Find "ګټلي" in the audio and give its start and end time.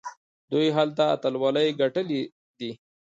1.81-2.21